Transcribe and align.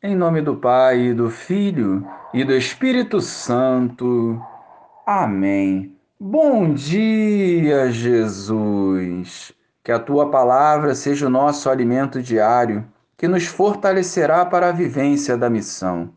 Em 0.00 0.14
nome 0.14 0.40
do 0.40 0.54
Pai, 0.54 1.12
do 1.12 1.28
Filho 1.28 2.06
e 2.32 2.44
do 2.44 2.52
Espírito 2.54 3.20
Santo. 3.20 4.40
Amém. 5.04 5.92
Bom 6.20 6.72
dia, 6.72 7.90
Jesus. 7.90 9.52
Que 9.82 9.90
a 9.90 9.98
tua 9.98 10.30
palavra 10.30 10.94
seja 10.94 11.26
o 11.26 11.30
nosso 11.30 11.68
alimento 11.68 12.22
diário, 12.22 12.86
que 13.16 13.26
nos 13.26 13.46
fortalecerá 13.46 14.46
para 14.46 14.68
a 14.68 14.72
vivência 14.72 15.36
da 15.36 15.50
missão. 15.50 16.10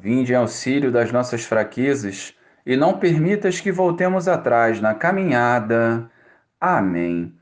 Vinde 0.00 0.32
em 0.32 0.36
auxílio 0.36 0.90
das 0.90 1.12
nossas 1.12 1.44
fraquezas 1.44 2.34
e 2.66 2.76
não 2.76 2.98
permitas 2.98 3.60
que 3.60 3.70
voltemos 3.70 4.26
atrás 4.26 4.80
na 4.80 4.94
caminhada. 4.94 6.10
Amém. 6.60 7.32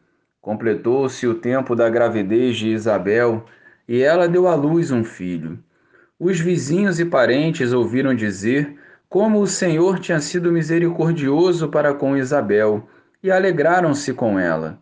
Completou-se 0.42 1.26
o 1.26 1.32
tempo 1.32 1.74
da 1.74 1.88
gravidez 1.88 2.54
de 2.58 2.68
Isabel 2.68 3.46
e 3.88 4.02
ela 4.02 4.28
deu 4.28 4.48
à 4.48 4.54
luz 4.54 4.90
um 4.90 5.04
filho. 5.04 5.58
Os 6.18 6.40
vizinhos 6.40 7.00
e 7.00 7.04
parentes 7.04 7.72
ouviram 7.72 8.14
dizer 8.14 8.78
como 9.08 9.40
o 9.40 9.46
Senhor 9.46 9.98
tinha 9.98 10.20
sido 10.20 10.50
misericordioso 10.50 11.68
para 11.68 11.94
com 11.94 12.16
Isabel 12.16 12.88
e 13.22 13.30
alegraram-se 13.30 14.12
com 14.12 14.38
ela. 14.38 14.78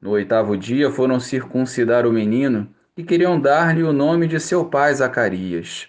No 0.00 0.10
oitavo 0.10 0.56
dia 0.56 0.90
foram 0.90 1.18
circuncidar 1.18 2.06
o 2.06 2.12
menino 2.12 2.68
e 2.96 3.02
queriam 3.02 3.40
dar-lhe 3.40 3.82
o 3.82 3.92
nome 3.92 4.26
de 4.26 4.38
seu 4.38 4.64
pai 4.64 4.94
Zacarias. 4.94 5.88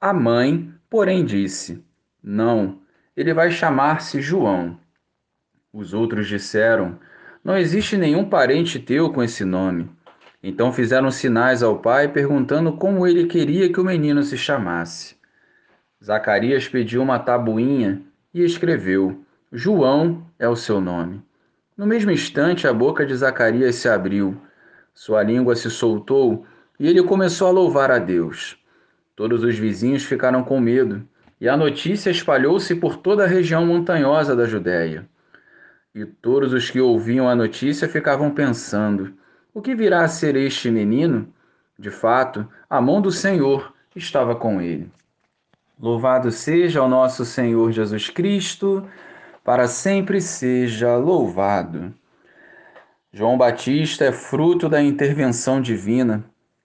A 0.00 0.12
mãe, 0.12 0.72
porém, 0.88 1.24
disse: 1.24 1.84
Não, 2.22 2.80
ele 3.16 3.34
vai 3.34 3.50
chamar-se 3.50 4.20
João. 4.20 4.78
Os 5.72 5.92
outros 5.92 6.26
disseram: 6.26 6.98
Não 7.44 7.56
existe 7.56 7.96
nenhum 7.96 8.28
parente 8.28 8.78
teu 8.78 9.12
com 9.12 9.22
esse 9.22 9.44
nome. 9.44 9.90
Então 10.42 10.72
fizeram 10.72 11.10
sinais 11.10 11.62
ao 11.62 11.78
pai, 11.78 12.08
perguntando 12.08 12.72
como 12.72 13.06
ele 13.06 13.26
queria 13.26 13.70
que 13.70 13.80
o 13.80 13.84
menino 13.84 14.22
se 14.22 14.38
chamasse. 14.38 15.16
Zacarias 16.02 16.66
pediu 16.66 17.02
uma 17.02 17.18
tabuinha 17.18 18.00
e 18.32 18.42
escreveu: 18.42 19.22
João 19.52 20.26
é 20.38 20.48
o 20.48 20.56
seu 20.56 20.80
nome. 20.80 21.22
No 21.76 21.86
mesmo 21.86 22.10
instante, 22.10 22.66
a 22.66 22.72
boca 22.72 23.04
de 23.04 23.14
Zacarias 23.14 23.74
se 23.76 23.88
abriu, 23.88 24.36
sua 24.94 25.22
língua 25.22 25.56
se 25.56 25.70
soltou 25.70 26.46
e 26.78 26.88
ele 26.88 27.02
começou 27.02 27.48
a 27.48 27.50
louvar 27.50 27.90
a 27.90 27.98
Deus. 27.98 28.56
Todos 29.14 29.44
os 29.44 29.58
vizinhos 29.58 30.04
ficaram 30.04 30.42
com 30.42 30.58
medo 30.58 31.06
e 31.40 31.48
a 31.48 31.56
notícia 31.56 32.10
espalhou-se 32.10 32.74
por 32.76 32.96
toda 32.96 33.24
a 33.24 33.26
região 33.26 33.66
montanhosa 33.66 34.34
da 34.34 34.46
Judéia. 34.46 35.06
E 35.94 36.04
todos 36.04 36.52
os 36.52 36.70
que 36.70 36.80
ouviam 36.80 37.28
a 37.28 37.34
notícia 37.34 37.88
ficavam 37.88 38.30
pensando: 38.30 39.12
o 39.52 39.60
que 39.60 39.74
virá 39.74 40.02
a 40.04 40.08
ser 40.08 40.36
este 40.36 40.70
menino? 40.70 41.32
De 41.78 41.90
fato, 41.90 42.46
a 42.68 42.80
mão 42.80 43.00
do 43.00 43.10
Senhor 43.10 43.72
estava 43.96 44.36
com 44.36 44.60
ele. 44.60 44.90
Louvado 45.78 46.30
seja 46.30 46.82
o 46.82 46.88
nosso 46.88 47.24
Senhor 47.24 47.72
Jesus 47.72 48.08
Cristo, 48.08 48.86
para 49.42 49.66
sempre 49.66 50.20
seja 50.20 50.96
louvado. 50.96 51.94
João 53.12 53.36
Batista 53.36 54.04
é 54.04 54.12
fruto 54.12 54.68
da 54.68 54.82
intervenção 54.82 55.60
divina 55.60 56.24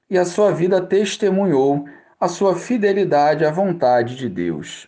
e 0.09 0.17
a 0.17 0.25
sua 0.25 0.51
vida 0.51 0.79
testemunhou 0.81 1.87
a 2.19 2.27
sua 2.27 2.55
fidelidade 2.55 3.43
à 3.43 3.51
vontade 3.51 4.15
de 4.15 4.29
Deus. 4.29 4.87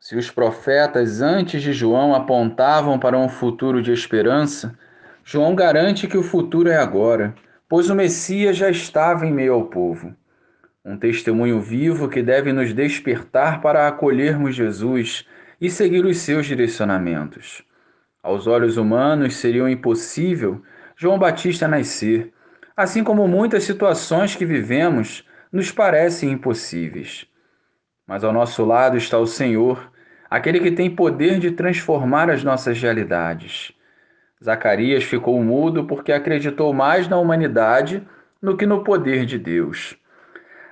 Se 0.00 0.16
os 0.16 0.30
profetas 0.30 1.20
antes 1.20 1.60
de 1.60 1.72
João 1.72 2.14
apontavam 2.14 2.98
para 2.98 3.18
um 3.18 3.28
futuro 3.28 3.82
de 3.82 3.92
esperança, 3.92 4.78
João 5.30 5.54
garante 5.54 6.06
que 6.06 6.16
o 6.16 6.22
futuro 6.22 6.70
é 6.70 6.78
agora, 6.78 7.34
pois 7.68 7.90
o 7.90 7.94
Messias 7.94 8.56
já 8.56 8.70
estava 8.70 9.26
em 9.26 9.30
meio 9.30 9.52
ao 9.52 9.66
povo. 9.66 10.16
Um 10.82 10.96
testemunho 10.96 11.60
vivo 11.60 12.08
que 12.08 12.22
deve 12.22 12.50
nos 12.50 12.72
despertar 12.72 13.60
para 13.60 13.86
acolhermos 13.86 14.54
Jesus 14.54 15.28
e 15.60 15.68
seguir 15.68 16.06
os 16.06 16.16
seus 16.16 16.46
direcionamentos. 16.46 17.62
Aos 18.22 18.46
olhos 18.46 18.78
humanos 18.78 19.36
seria 19.36 19.68
impossível 19.68 20.62
João 20.96 21.18
Batista 21.18 21.68
nascer, 21.68 22.32
assim 22.74 23.04
como 23.04 23.28
muitas 23.28 23.64
situações 23.64 24.34
que 24.34 24.46
vivemos 24.46 25.28
nos 25.52 25.70
parecem 25.70 26.30
impossíveis. 26.30 27.26
Mas 28.06 28.24
ao 28.24 28.32
nosso 28.32 28.64
lado 28.64 28.96
está 28.96 29.18
o 29.18 29.26
Senhor, 29.26 29.92
aquele 30.30 30.58
que 30.58 30.70
tem 30.70 30.88
poder 30.88 31.38
de 31.38 31.50
transformar 31.50 32.30
as 32.30 32.42
nossas 32.42 32.80
realidades. 32.80 33.76
Zacarias 34.42 35.04
ficou 35.04 35.42
mudo 35.42 35.84
porque 35.84 36.12
acreditou 36.12 36.72
mais 36.72 37.08
na 37.08 37.18
humanidade 37.18 38.06
do 38.42 38.56
que 38.56 38.66
no 38.66 38.84
poder 38.84 39.26
de 39.26 39.38
Deus. 39.38 39.96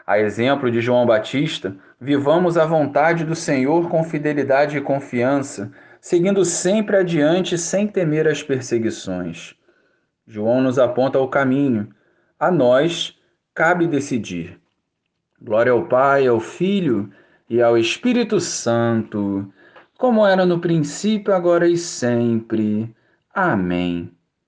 A 0.06 0.18
exemplo 0.20 0.70
de 0.70 0.80
João 0.80 1.04
Batista, 1.04 1.76
vivamos 2.00 2.56
a 2.56 2.64
vontade 2.64 3.24
do 3.24 3.34
Senhor 3.34 3.88
com 3.88 4.04
fidelidade 4.04 4.78
e 4.78 4.80
confiança, 4.80 5.72
seguindo 6.00 6.44
sempre 6.44 6.96
adiante 6.96 7.58
sem 7.58 7.88
temer 7.88 8.28
as 8.28 8.42
perseguições. 8.42 9.56
João 10.26 10.60
nos 10.60 10.78
aponta 10.78 11.18
o 11.18 11.28
caminho, 11.28 11.88
a 12.38 12.50
nós 12.50 13.18
cabe 13.52 13.88
decidir. 13.88 14.60
Glória 15.40 15.72
ao 15.72 15.86
Pai, 15.86 16.26
ao 16.26 16.38
Filho 16.38 17.10
e 17.50 17.60
ao 17.60 17.76
Espírito 17.76 18.38
Santo, 18.38 19.52
como 19.98 20.26
era 20.26 20.46
no 20.46 20.60
princípio, 20.60 21.34
agora 21.34 21.66
e 21.66 21.76
sempre. 21.76 22.94
Amém. 23.36 24.15